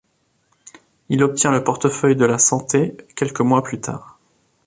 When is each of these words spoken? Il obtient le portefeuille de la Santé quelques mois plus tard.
Il 1.09 1.23
obtient 1.23 1.51
le 1.51 1.63
portefeuille 1.63 2.15
de 2.15 2.25
la 2.25 2.39
Santé 2.39 2.97
quelques 3.15 3.41
mois 3.41 3.61
plus 3.63 3.79
tard. 3.79 4.17